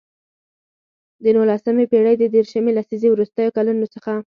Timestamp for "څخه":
3.93-4.13